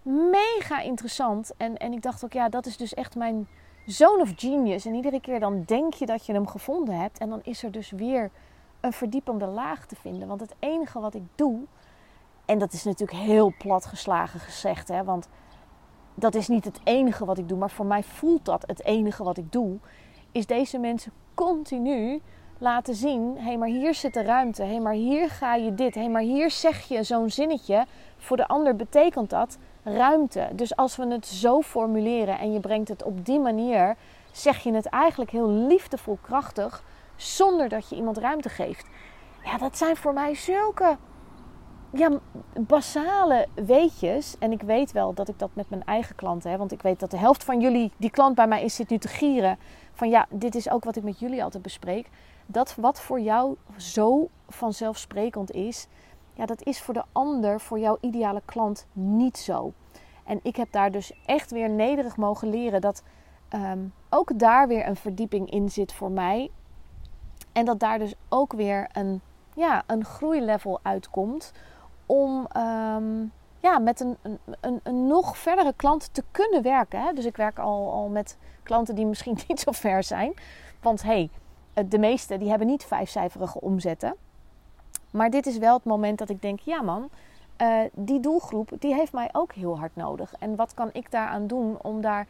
mega 0.02 0.80
interessant. 0.80 1.52
En, 1.56 1.76
en 1.76 1.92
ik 1.92 2.02
dacht 2.02 2.24
ook, 2.24 2.32
ja, 2.32 2.48
dat 2.48 2.66
is 2.66 2.76
dus 2.76 2.94
echt 2.94 3.16
mijn 3.16 3.48
zone 3.86 4.22
of 4.22 4.32
genius. 4.36 4.86
En 4.86 4.94
iedere 4.94 5.20
keer 5.20 5.40
dan 5.40 5.62
denk 5.66 5.94
je 5.94 6.06
dat 6.06 6.26
je 6.26 6.32
hem 6.32 6.46
gevonden 6.46 6.98
hebt. 6.98 7.18
En 7.18 7.28
dan 7.28 7.40
is 7.42 7.62
er 7.62 7.70
dus 7.70 7.90
weer 7.90 8.30
een 8.84 8.92
verdiepende 8.92 9.46
laag 9.46 9.86
te 9.86 9.96
vinden. 9.96 10.28
Want 10.28 10.40
het 10.40 10.54
enige 10.58 11.00
wat 11.00 11.14
ik 11.14 11.22
doe, 11.34 11.58
en 12.44 12.58
dat 12.58 12.72
is 12.72 12.84
natuurlijk 12.84 13.18
heel 13.18 13.52
plat 13.58 13.86
geslagen 13.86 14.40
gezegd, 14.40 14.88
hè, 14.88 15.04
want 15.04 15.28
dat 16.14 16.34
is 16.34 16.48
niet 16.48 16.64
het 16.64 16.80
enige 16.84 17.24
wat 17.24 17.38
ik 17.38 17.48
doe, 17.48 17.58
maar 17.58 17.70
voor 17.70 17.86
mij 17.86 18.02
voelt 18.02 18.44
dat 18.44 18.64
het 18.66 18.84
enige 18.84 19.24
wat 19.24 19.36
ik 19.36 19.52
doe, 19.52 19.78
is 20.32 20.46
deze 20.46 20.78
mensen 20.78 21.12
continu 21.34 22.22
laten 22.58 22.94
zien: 22.94 23.34
hé, 23.36 23.42
hey, 23.42 23.58
maar 23.58 23.68
hier 23.68 23.94
zit 23.94 24.14
de 24.14 24.22
ruimte. 24.22 24.62
Hé, 24.62 24.68
hey, 24.68 24.80
maar 24.80 24.92
hier 24.92 25.30
ga 25.30 25.54
je 25.54 25.74
dit. 25.74 25.94
Hé, 25.94 26.00
hey, 26.00 26.10
maar 26.10 26.22
hier 26.22 26.50
zeg 26.50 26.88
je 26.88 27.02
zo'n 27.02 27.30
zinnetje. 27.30 27.86
Voor 28.16 28.36
de 28.36 28.48
ander 28.48 28.76
betekent 28.76 29.30
dat 29.30 29.58
ruimte. 29.82 30.48
Dus 30.52 30.76
als 30.76 30.96
we 30.96 31.06
het 31.06 31.26
zo 31.26 31.60
formuleren 31.60 32.38
en 32.38 32.52
je 32.52 32.60
brengt 32.60 32.88
het 32.88 33.02
op 33.02 33.24
die 33.24 33.40
manier, 33.40 33.96
zeg 34.32 34.58
je 34.58 34.72
het 34.72 34.86
eigenlijk 34.86 35.30
heel 35.30 35.50
liefdevol 35.50 36.18
krachtig, 36.22 36.82
zonder 37.16 37.68
dat 37.68 37.88
je 37.88 37.96
iemand 37.96 38.18
ruimte 38.18 38.48
geeft. 38.48 38.86
Ja, 39.44 39.58
dat 39.58 39.78
zijn 39.78 39.96
voor 39.96 40.12
mij 40.12 40.34
zulke 40.34 40.96
ja, 41.92 42.10
basale 42.60 43.46
weetjes. 43.54 44.38
En 44.38 44.52
ik 44.52 44.62
weet 44.62 44.92
wel 44.92 45.14
dat 45.14 45.28
ik 45.28 45.38
dat 45.38 45.50
met 45.52 45.70
mijn 45.70 45.84
eigen 45.84 46.14
klanten 46.14 46.50
heb. 46.50 46.58
Want 46.58 46.72
ik 46.72 46.82
weet 46.82 47.00
dat 47.00 47.10
de 47.10 47.16
helft 47.16 47.44
van 47.44 47.60
jullie, 47.60 47.92
die 47.96 48.10
klant 48.10 48.34
bij 48.34 48.48
mij 48.48 48.62
is, 48.62 48.74
zit 48.74 48.88
nu 48.88 48.98
te 48.98 49.08
gieren 49.08 49.58
van 49.92 50.08
ja, 50.08 50.26
dit 50.30 50.54
is 50.54 50.70
ook 50.70 50.84
wat 50.84 50.96
ik 50.96 51.02
met 51.02 51.18
jullie 51.18 51.42
altijd 51.42 51.62
bespreek. 51.62 52.08
Dat 52.46 52.74
wat 52.74 53.00
voor 53.00 53.20
jou 53.20 53.56
zo 53.76 54.28
vanzelfsprekend 54.48 55.50
is, 55.50 55.86
ja, 56.32 56.46
dat 56.46 56.62
is 56.62 56.80
voor 56.80 56.94
de 56.94 57.04
ander, 57.12 57.60
voor 57.60 57.78
jouw 57.78 57.98
ideale 58.00 58.42
klant 58.44 58.86
niet 58.92 59.38
zo. 59.38 59.72
En 60.24 60.40
ik 60.42 60.56
heb 60.56 60.72
daar 60.72 60.90
dus 60.90 61.12
echt 61.26 61.50
weer 61.50 61.70
nederig 61.70 62.16
mogen 62.16 62.48
leren 62.48 62.80
dat 62.80 63.02
um, 63.54 63.92
ook 64.10 64.38
daar 64.38 64.68
weer 64.68 64.86
een 64.86 64.96
verdieping 64.96 65.50
in 65.50 65.70
zit 65.70 65.92
voor 65.92 66.10
mij. 66.10 66.50
En 67.54 67.64
dat 67.64 67.80
daar 67.80 67.98
dus 67.98 68.14
ook 68.28 68.52
weer 68.52 68.88
een, 68.92 69.20
ja, 69.54 69.82
een 69.86 70.04
groeilevel 70.04 70.80
uitkomt 70.82 71.52
om 72.06 72.46
um, 72.56 73.32
ja, 73.60 73.78
met 73.78 74.00
een, 74.00 74.16
een, 74.60 74.80
een, 74.82 75.06
nog 75.06 75.38
verdere 75.38 75.72
klant 75.76 76.14
te 76.14 76.24
kunnen 76.30 76.62
werken. 76.62 77.00
Hè? 77.00 77.12
Dus 77.12 77.24
ik 77.24 77.36
werk 77.36 77.58
al, 77.58 77.92
al 77.92 78.08
met 78.08 78.38
klanten 78.62 78.94
die 78.94 79.06
misschien 79.06 79.38
niet 79.48 79.60
zo 79.60 79.72
ver 79.72 80.02
zijn. 80.02 80.34
Want 80.80 81.02
hey, 81.02 81.30
de 81.88 81.98
meeste 81.98 82.38
die 82.38 82.48
hebben 82.48 82.66
niet 82.66 82.84
vijfcijferige 82.84 83.60
omzetten. 83.60 84.16
Maar 85.10 85.30
dit 85.30 85.46
is 85.46 85.58
wel 85.58 85.74
het 85.74 85.84
moment 85.84 86.18
dat 86.18 86.28
ik 86.28 86.42
denk, 86.42 86.60
ja 86.60 86.82
man, 86.82 87.08
uh, 87.58 87.80
die 87.92 88.20
doelgroep 88.20 88.70
die 88.78 88.94
heeft 88.94 89.12
mij 89.12 89.28
ook 89.32 89.52
heel 89.52 89.78
hard 89.78 89.96
nodig. 89.96 90.34
En 90.38 90.56
wat 90.56 90.74
kan 90.74 90.90
ik 90.92 91.10
daaraan 91.10 91.46
doen 91.46 91.78
om 91.82 92.00
daar 92.00 92.26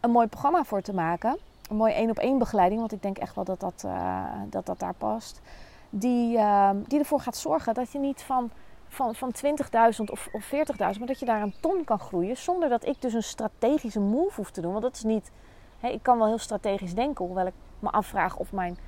een 0.00 0.10
mooi 0.10 0.26
programma 0.26 0.64
voor 0.64 0.82
te 0.82 0.94
maken? 0.94 1.38
Een 1.68 1.76
mooi 1.76 1.92
één 1.92 2.10
op 2.10 2.18
één 2.18 2.38
begeleiding, 2.38 2.80
want 2.80 2.92
ik 2.92 3.02
denk 3.02 3.18
echt 3.18 3.34
wel 3.34 3.44
dat 3.44 3.60
dat, 3.60 3.82
uh, 3.86 4.24
dat, 4.50 4.66
dat 4.66 4.78
daar 4.78 4.94
past. 4.94 5.40
Die, 5.90 6.36
uh, 6.36 6.70
die 6.86 6.98
ervoor 6.98 7.20
gaat 7.20 7.36
zorgen 7.36 7.74
dat 7.74 7.92
je 7.92 7.98
niet 7.98 8.22
van 8.22 8.50
van, 8.88 9.14
van 9.14 9.34
20.000 9.44 10.04
of, 10.06 10.28
of 10.32 10.44
40.000, 10.44 10.76
maar 10.76 11.06
dat 11.06 11.18
je 11.18 11.26
daar 11.26 11.42
een 11.42 11.54
ton 11.60 11.84
kan 11.84 11.98
groeien 11.98 12.36
zonder 12.36 12.68
dat 12.68 12.86
ik 12.86 13.02
dus 13.02 13.12
een 13.12 13.22
strategische 13.22 14.00
move 14.00 14.34
hoef 14.34 14.50
te 14.50 14.60
doen. 14.60 14.70
Want 14.70 14.82
dat 14.82 14.94
is 14.94 15.02
niet, 15.02 15.30
ik 15.80 16.02
kan 16.02 16.18
wel 16.18 16.26
heel 16.26 16.38
strategisch 16.38 16.94
denken, 16.94 17.24
hoewel 17.24 17.46
ik 17.46 17.54
me 17.78 17.90
afvraag 17.90 18.36
of 18.36 18.52
mijn 18.52 18.78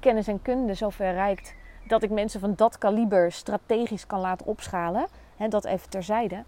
kennis 0.00 0.28
en 0.28 0.42
kunde 0.42 0.74
zover 0.74 1.12
reikt 1.12 1.54
dat 1.86 2.02
ik 2.02 2.10
mensen 2.10 2.40
van 2.40 2.54
dat 2.56 2.78
kaliber 2.78 3.32
strategisch 3.32 4.06
kan 4.06 4.20
laten 4.20 4.46
opschalen. 4.46 5.06
Hè, 5.36 5.48
dat 5.48 5.64
even 5.64 5.90
terzijde. 5.90 6.44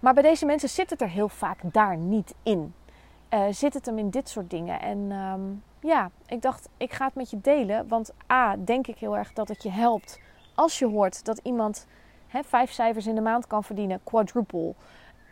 Maar 0.00 0.14
bij 0.14 0.22
deze 0.22 0.46
mensen 0.46 0.68
zit 0.68 0.90
het 0.90 1.00
er 1.00 1.08
heel 1.08 1.28
vaak 1.28 1.58
daar 1.62 1.96
niet 1.96 2.34
in. 2.42 2.74
Uh, 3.30 3.44
zit 3.50 3.74
het 3.74 3.86
hem 3.86 3.98
in 3.98 4.10
dit 4.10 4.28
soort 4.28 4.50
dingen. 4.50 4.80
En 4.80 4.98
um, 5.10 5.62
ja, 5.80 6.10
ik 6.26 6.42
dacht, 6.42 6.68
ik 6.76 6.92
ga 6.92 7.04
het 7.04 7.14
met 7.14 7.30
je 7.30 7.40
delen. 7.40 7.88
Want 7.88 8.12
A, 8.32 8.56
denk 8.56 8.86
ik 8.86 8.98
heel 8.98 9.16
erg 9.16 9.32
dat 9.32 9.48
het 9.48 9.62
je 9.62 9.70
helpt 9.70 10.20
als 10.54 10.78
je 10.78 10.86
hoort 10.86 11.24
dat 11.24 11.40
iemand 11.42 11.86
vijf 12.28 12.72
cijfers 12.72 13.06
in 13.06 13.14
de 13.14 13.20
maand 13.20 13.46
kan 13.46 13.64
verdienen, 13.64 14.00
quadruple. 14.04 14.74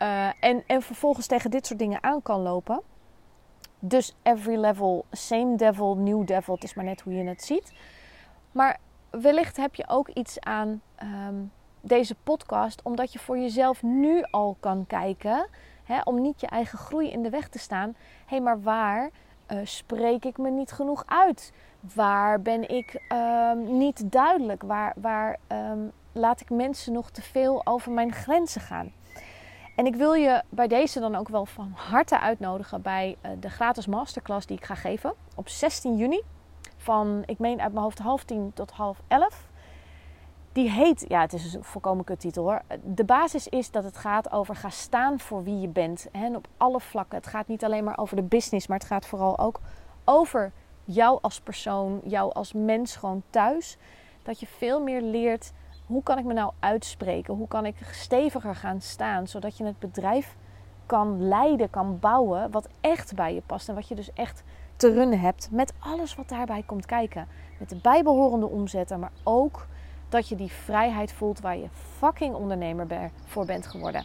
Uh, 0.01 0.43
en, 0.43 0.63
en 0.67 0.81
vervolgens 0.81 1.27
tegen 1.27 1.51
dit 1.51 1.65
soort 1.65 1.79
dingen 1.79 2.03
aan 2.03 2.21
kan 2.21 2.41
lopen. 2.41 2.81
Dus 3.79 4.15
every 4.23 4.57
level, 4.57 5.05
same 5.11 5.55
devil, 5.55 5.95
new 5.97 6.27
devil. 6.27 6.53
Het 6.53 6.63
is 6.63 6.73
maar 6.73 6.85
net 6.85 7.01
hoe 7.01 7.13
je 7.13 7.23
het 7.23 7.43
ziet. 7.43 7.73
Maar 8.51 8.79
wellicht 9.09 9.57
heb 9.57 9.75
je 9.75 9.87
ook 9.87 10.07
iets 10.07 10.39
aan 10.39 10.81
um, 11.03 11.51
deze 11.81 12.15
podcast, 12.23 12.81
omdat 12.81 13.13
je 13.13 13.19
voor 13.19 13.37
jezelf 13.37 13.83
nu 13.83 14.23
al 14.31 14.57
kan 14.59 14.85
kijken. 14.87 15.47
Om 16.03 16.21
niet 16.21 16.41
je 16.41 16.47
eigen 16.47 16.77
groei 16.77 17.11
in 17.11 17.23
de 17.23 17.29
weg 17.29 17.47
te 17.47 17.59
staan. 17.59 17.89
Hé, 17.89 17.95
hey, 18.25 18.41
maar 18.41 18.61
waar 18.61 19.09
uh, 19.51 19.57
spreek 19.63 20.25
ik 20.25 20.37
me 20.37 20.49
niet 20.49 20.71
genoeg 20.71 21.03
uit? 21.05 21.53
Waar 21.93 22.41
ben 22.41 22.69
ik 22.69 23.01
um, 23.13 23.77
niet 23.77 24.11
duidelijk? 24.11 24.63
Waar, 24.63 24.93
waar 24.95 25.37
um, 25.47 25.91
laat 26.11 26.41
ik 26.41 26.49
mensen 26.49 26.93
nog 26.93 27.09
te 27.09 27.21
veel 27.21 27.65
over 27.65 27.91
mijn 27.91 28.13
grenzen 28.13 28.61
gaan. 28.61 28.91
En 29.75 29.85
ik 29.85 29.95
wil 29.95 30.13
je 30.13 30.43
bij 30.49 30.67
deze 30.67 30.99
dan 30.99 31.15
ook 31.15 31.27
wel 31.29 31.45
van 31.45 31.71
harte 31.75 32.19
uitnodigen 32.19 32.81
bij 32.81 33.17
eh, 33.21 33.31
de 33.39 33.49
gratis 33.49 33.87
masterclass 33.87 34.45
die 34.45 34.57
ik 34.57 34.65
ga 34.65 34.75
geven 34.75 35.13
op 35.35 35.49
16 35.49 35.97
juni. 35.97 36.21
Van, 36.77 37.23
ik 37.25 37.39
meen 37.39 37.61
uit 37.61 37.71
mijn 37.71 37.83
hoofd, 37.83 37.99
half 37.99 38.23
tien 38.23 38.51
tot 38.53 38.71
half 38.71 39.01
elf. 39.07 39.48
Die 40.51 40.69
heet, 40.69 41.05
ja, 41.07 41.21
het 41.21 41.33
is 41.33 41.53
een 41.53 41.63
volkomen 41.63 42.05
kuttitel 42.05 42.43
hoor. 42.43 42.61
De 42.83 43.03
basis 43.03 43.47
is 43.47 43.71
dat 43.71 43.83
het 43.83 43.97
gaat 43.97 44.31
over 44.31 44.55
ga 44.55 44.69
staan 44.69 45.19
voor 45.19 45.43
wie 45.43 45.59
je 45.59 45.67
bent. 45.67 46.07
En 46.11 46.35
op 46.35 46.47
alle 46.57 46.79
vlakken. 46.79 47.17
Het 47.17 47.27
gaat 47.27 47.47
niet 47.47 47.63
alleen 47.63 47.83
maar 47.83 47.97
over 47.97 48.15
de 48.15 48.21
business, 48.21 48.67
maar 48.67 48.77
het 48.77 48.87
gaat 48.87 49.05
vooral 49.05 49.39
ook 49.39 49.59
over 50.03 50.51
jou 50.83 51.19
als 51.21 51.41
persoon, 51.41 52.01
jou 52.03 52.33
als 52.33 52.53
mens 52.53 52.95
gewoon 52.95 53.23
thuis. 53.29 53.77
Dat 54.23 54.39
je 54.39 54.47
veel 54.47 54.81
meer 54.81 55.01
leert 55.01 55.51
hoe 55.89 56.03
kan 56.03 56.17
ik 56.17 56.25
me 56.25 56.33
nou 56.33 56.51
uitspreken? 56.59 57.33
Hoe 57.33 57.47
kan 57.47 57.65
ik 57.65 57.75
steviger 57.91 58.55
gaan 58.55 58.81
staan 58.81 59.27
zodat 59.27 59.57
je 59.57 59.63
het 59.65 59.79
bedrijf 59.79 60.35
kan 60.85 61.27
leiden, 61.27 61.69
kan 61.69 61.99
bouwen 61.99 62.51
wat 62.51 62.67
echt 62.81 63.15
bij 63.15 63.33
je 63.33 63.41
past 63.45 63.69
en 63.69 63.75
wat 63.75 63.87
je 63.87 63.95
dus 63.95 64.13
echt 64.13 64.43
te 64.75 64.93
runnen 64.93 65.19
hebt 65.19 65.51
met 65.51 65.73
alles 65.79 66.15
wat 66.15 66.29
daarbij 66.29 66.63
komt 66.65 66.85
kijken. 66.85 67.27
Met 67.59 67.69
de 67.69 67.75
bijbehorende 67.75 68.47
omzetten, 68.47 68.99
maar 68.99 69.11
ook 69.23 69.67
dat 70.09 70.29
je 70.29 70.35
die 70.35 70.51
vrijheid 70.51 71.13
voelt 71.13 71.39
waar 71.39 71.57
je 71.57 71.67
fucking 71.97 72.35
ondernemer 72.35 73.11
voor 73.25 73.45
bent 73.45 73.67
geworden. 73.67 74.03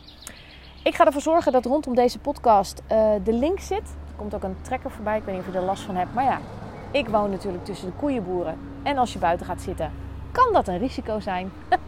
Ik 0.85 0.95
ga 0.95 1.07
ervoor 1.07 1.21
zorgen 1.21 1.53
dat 1.53 1.65
rondom 1.65 1.95
deze 1.95 2.19
podcast 2.19 2.83
uh, 2.93 3.13
de 3.25 3.33
link 3.33 3.61
zit. 3.61 3.97
Er 4.09 4.15
komt 4.17 4.35
ook 4.35 4.43
een 4.43 4.57
trekker 4.63 4.91
voorbij. 4.91 5.17
Ik 5.17 5.25
weet 5.25 5.35
niet 5.35 5.47
of 5.47 5.53
je 5.53 5.59
er 5.59 5.65
last 5.65 5.83
van 5.83 5.97
hebt. 5.97 6.15
Maar 6.15 6.25
ja, 6.25 6.41
ik 6.91 7.09
woon 7.09 7.31
natuurlijk 7.31 7.65
tussen 7.65 7.87
de 7.87 7.97
koeienboeren. 7.97 8.59
En 8.83 8.99
als 8.99 9.13
je 9.13 9.19
buiten 9.19 9.47
gaat 9.47 9.61
zitten, 9.61 9.93
kan 10.33 10.53
dat 10.53 10.69
een 10.69 10.79
risico 10.79 11.21
zijn. 11.21 11.53
uh, 11.71 11.79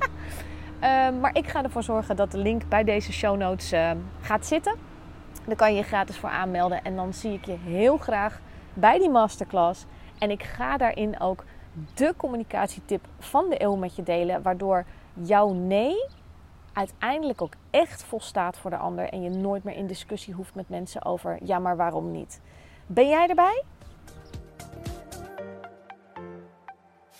maar 1.20 1.30
ik 1.32 1.48
ga 1.48 1.62
ervoor 1.62 1.82
zorgen 1.82 2.16
dat 2.16 2.30
de 2.30 2.38
link 2.38 2.68
bij 2.68 2.84
deze 2.84 3.12
show 3.12 3.36
notes 3.36 3.72
uh, 3.72 3.90
gaat 4.20 4.46
zitten. 4.46 4.74
Dan 5.44 5.56
kan 5.56 5.70
je 5.70 5.76
je 5.76 5.84
gratis 5.84 6.18
voor 6.18 6.28
aanmelden. 6.28 6.84
En 6.84 6.96
dan 6.96 7.12
zie 7.12 7.32
ik 7.32 7.44
je 7.44 7.56
heel 7.64 7.96
graag 7.96 8.40
bij 8.74 8.98
die 8.98 9.10
masterclass. 9.10 9.86
En 10.18 10.30
ik 10.30 10.42
ga 10.42 10.76
daarin 10.76 11.20
ook 11.20 11.44
de 11.94 12.14
communicatietip 12.16 13.04
van 13.18 13.48
de 13.48 13.62
eeuw 13.62 13.76
met 13.76 13.96
je 13.96 14.02
delen. 14.02 14.42
Waardoor 14.42 14.84
jouw 15.12 15.52
nee 15.52 16.04
uiteindelijk 16.72 17.42
ook 17.42 17.52
echt 17.70 18.02
volstaat 18.02 18.58
voor 18.58 18.70
de 18.70 18.76
ander. 18.76 19.08
En 19.08 19.22
je 19.22 19.30
nooit 19.30 19.64
meer 19.64 19.76
in 19.76 19.86
discussie 19.86 20.34
hoeft 20.34 20.54
met 20.54 20.68
mensen 20.68 21.04
over 21.04 21.38
ja, 21.42 21.58
maar 21.58 21.76
waarom 21.76 22.10
niet. 22.10 22.40
Ben 22.86 23.08
jij 23.08 23.26
erbij? 23.26 23.62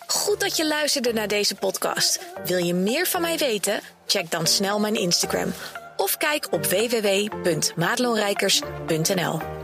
Goed 0.07 0.39
dat 0.39 0.57
je 0.57 0.67
luisterde 0.67 1.13
naar 1.13 1.27
deze 1.27 1.55
podcast. 1.55 2.25
Wil 2.45 2.57
je 2.57 2.73
meer 2.73 3.05
van 3.05 3.21
mij 3.21 3.37
weten? 3.37 3.79
Check 4.05 4.31
dan 4.31 4.47
snel 4.47 4.79
mijn 4.79 4.95
Instagram 4.95 5.51
of 5.97 6.17
kijk 6.17 6.47
op 6.51 6.65
www.maatloonrijkers.nl. 6.65 9.56